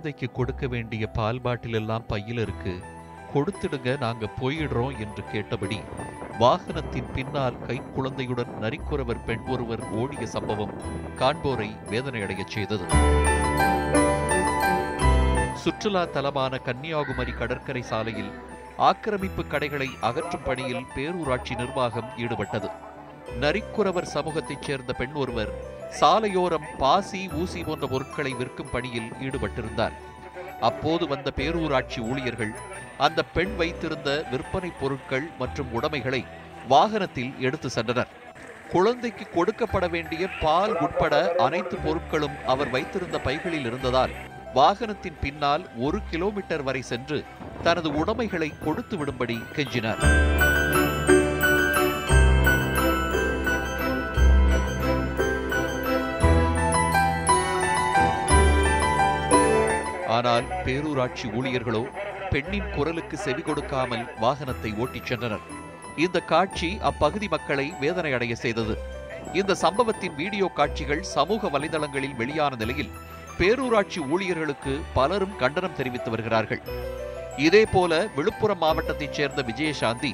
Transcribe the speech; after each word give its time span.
குழந்தைக்கு 0.00 0.36
கொடுக்க 0.36 0.66
வேண்டிய 0.66 1.06
பால் 1.06 1.40
பாட்டில் 1.40 1.74
எல்லாம் 1.74 2.04
பையில் 2.06 2.38
இருக்கு. 2.38 2.72
கொடுத்துடுங்க 3.32 3.98
நாங்க 3.98 4.28
போயிடுறோம் 4.40 4.94
என்று 4.98 5.22
கேட்டபடி 5.32 5.78
வாகனத்தின் 6.38 7.10
பின்னால் 7.14 7.58
கை 7.66 7.76
குழந்தையுடன் 7.94 8.54
நரிக்குறவர் 8.60 9.24
பெண் 9.24 9.44
ஒருவர் 9.46 9.82
ஓடிய 9.90 10.26
சம்பவம் 10.26 10.72
காண்போரை 11.18 11.68
வேதனையடையச் 11.90 12.54
செய்தது. 12.54 12.86
சுற்றுலா 15.54 16.04
தலமான 16.04 16.58
கன்னியாகுமரி 16.58 17.32
கடற்கரை 17.32 17.82
சாலையில் 17.82 18.32
ஆக்கிரமிப்பு 18.76 19.46
கடைகளை 19.46 19.90
அகற்றும் 20.00 20.44
பணியில் 20.44 20.86
பேரூராட்சி 20.96 21.56
நிர்வாகம் 21.56 22.12
ஈடுபட்டது. 22.16 22.70
நரிக்குறவர் 23.42 24.12
சமூகத்தைச் 24.14 24.64
சேர்ந்த 24.66 24.92
பெண் 24.92 25.16
ஒருவர் 25.22 25.52
சாலையோரம் 26.00 26.66
பாசி 26.78 27.20
ஊசி 27.40 27.60
போன்ற 27.62 27.86
பொருட்களை 27.86 28.32
விற்கும் 28.40 28.70
பணியில் 28.72 29.10
ஈடுபட்டிருந்தார். 29.26 29.96
அப்போது 30.68 31.04
வந்த 31.06 31.28
பேரூராட்சி 31.36 32.00
ஊழியர்கள் 32.10 32.52
அந்த 33.06 33.20
பெண் 33.36 33.54
வைத்திருந்த 33.60 34.10
விற்பனை 34.30 34.70
பொருட்கள் 34.80 35.26
மற்றும் 35.38 35.70
உடைமைகளை 35.76 36.22
வாகனத்தில் 36.72 37.32
எடுத்து 37.46 37.68
சென்றனர். 37.76 38.10
குழந்தைக்கு 38.72 39.24
கொடுக்கப்பட 39.36 39.84
வேண்டிய 39.90 40.24
பால் 40.42 40.74
உட்பட 40.84 41.14
அனைத்து 41.46 41.76
பொருட்களும் 41.86 42.36
அவர் 42.52 42.70
வைத்திருந்த 42.70 43.18
பைகளில் 43.26 43.66
இருந்ததால் 43.70 44.14
வாகனத்தின் 44.58 45.18
பின்னால் 45.24 45.64
ஒரு 45.86 45.98
கிலோமீட்டர் 46.10 46.64
வரை 46.68 46.82
சென்று 46.82 47.18
தனது 47.62 47.88
உடைமைகளை 48.00 48.50
கொடுத்து 48.64 48.96
விடும்படி 48.96 49.36
கெஞ்சினார். 49.56 50.02
ஆனால் 60.16 60.46
பேரூராட்சி 60.64 61.26
ஊழியர்களோ 61.38 61.82
பெண்ணின் 62.32 62.70
குரலுக்கு 62.76 63.16
செவி 63.24 63.42
கொடுக்காமல் 63.42 64.04
வாகனத்தை 64.22 64.70
ஓட்டிச் 64.82 65.08
சென்றனர். 65.10 65.44
இந்த 66.04 66.18
காட்சி 66.32 66.70
அப்பகுதி 66.90 67.28
மக்களை 67.34 67.66
வேதனை 67.82 68.10
அடைய 68.16 68.34
செய்தது. 68.44 68.74
இந்த 69.40 69.56
சம்பவத்தின் 69.64 70.14
வீடியோ 70.20 70.46
காட்சிகள் 70.58 71.02
சமூக 71.14 71.48
வலைதளங்களில் 71.54 72.18
வெளியான 72.20 72.54
நிலையில் 72.62 72.94
பேரூராட்சி 73.38 74.00
ஊழியர்களுக்கு 74.12 74.72
பலரும் 74.98 75.36
கண்டனம் 75.42 75.76
தெரிவித்து 75.78 76.10
வருகிறார்கள். 76.14 76.62
இதேபோல 77.46 77.92
விழுப்புரம் 78.16 78.62
மாவட்டத்தைச் 78.64 79.16
சேர்ந்த 79.18 79.42
விஜயசாந்தி 79.50 80.12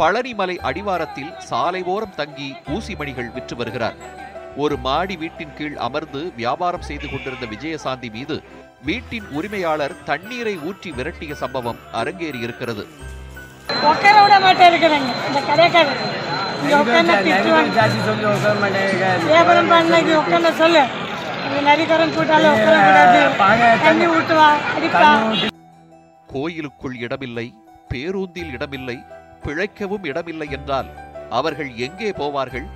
பழனிமலை 0.00 0.56
அடிவாரத்தில் 0.68 1.32
சாலை 1.48 1.82
ஓரம் 1.94 2.16
தங்கி 2.20 2.48
ஊசி 2.74 2.94
மணிகள் 3.00 3.32
விற்று 3.36 3.54
வருகிறார். 3.60 3.96
ஒரு 4.62 4.76
மாடி 4.84 5.16
வீட்டின் 5.22 5.56
கீழ் 5.58 5.76
அமர்ந்து 5.86 6.20
வியாபாரம் 6.40 6.86
செய்து 6.88 7.06
கொண்டிருந்த 7.08 7.46
விஜயசாந்தி 7.54 8.08
மீது 8.16 8.36
வீட்டின் 8.82 9.26
உரிமையாளர் 9.30 9.94
தண்ணீரை 10.04 10.58
ஊற்றி 10.62 10.90
விரட்டிய 10.92 11.32
சம்பவம் 11.34 11.78
அரங்கேறி 11.92 12.40
இருக்கிறது 12.40 12.84
கோயிலுக்குள் 26.28 26.96
இடமில்லை 26.98 27.46
பேருந்தில் 27.88 28.50
இடமில்லை 28.52 28.96
பிழைக்கவும் 29.44 30.04
இடமில்லை 30.04 30.48
என்றால் 30.50 30.88
அவர்கள் 31.30 31.70
எங்கே 31.76 32.10
போவார்கள்? 32.10 32.66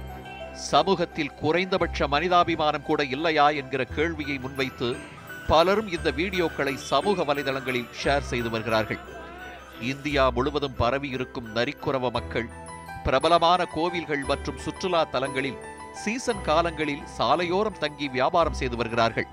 சமூகத்தில் 0.70 1.34
குறைந்தபட்ச 1.34 2.06
மனிதாபிமானம் 2.06 2.82
கூட 2.82 3.04
இல்லையா 3.04 3.50
என்கிற 3.50 3.84
கேள்வியை 3.84 4.38
முன்வைத்து 4.38 4.88
பலரும் 5.48 5.92
இந்த 5.92 6.10
வீடியோக்களை 6.10 6.74
சமூக 6.74 7.34
வலைதளங்களில் 7.34 7.88
ஷேர் 8.04 8.20
செய்து 8.20 8.50
வருகிறார்கள். 8.50 8.98
இந்தியா 9.80 10.30
முழுவதும் 10.30 10.74
பரவி 10.76 11.08
இருக்கும் 11.08 11.56
நரிக்குறவ 11.56 12.10
மக்கள் 12.10 12.48
பிரபலமான 13.04 13.64
கோவில்கள் 13.64 14.24
மற்றும் 14.24 14.58
சுற்றுலா 14.58 15.04
தலங்களில் 15.04 15.56
சீசன் 15.94 16.42
காலங்களில் 16.42 17.02
சாலையோரம் 17.18 17.78
தங்கி 17.78 18.08
வியாபாரம் 18.08 18.52
செய்து 18.52 18.76
வருகிறார்கள். 18.76 19.26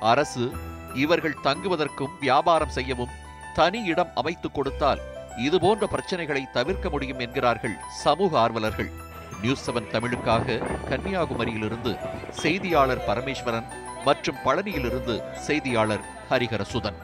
அரசு 0.00 0.52
இவர்கள் 0.94 1.38
தங்குவதற்கும் 1.44 2.18
வியாபாரம் 2.20 2.68
செய்யவும் 2.68 3.10
தனி 3.54 3.84
இடம் 3.84 4.10
அமைத்துக் 4.14 4.54
கொடுத்தால் 4.54 5.00
இதுபோன்ற 5.36 5.86
பிரச்சனைகளை 5.86 6.50
தவிர்க்க 6.52 6.88
முடியும் 6.88 7.18
என்கிறார்கள் 7.18 7.76
சமூக 7.88 8.38
ஆர்வலர்கள். 8.38 8.90
நியூஸ் 9.40 9.70
செவன் 9.70 9.90
தமிழுக்காக 9.92 10.62
கன்னியாகுமரியிலிருந்து 10.90 11.96
செய்தியாளர் 12.30 13.04
பரமேஸ்வரன் 13.06 13.64
மற்றும் 14.04 14.40
பழனியிலிருந்து 14.44 15.14
செய்தியாளர் 15.46 16.04
ஹரிஹரசுதன். 16.30 16.98